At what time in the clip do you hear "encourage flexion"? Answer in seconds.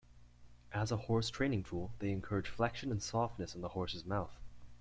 2.11-2.89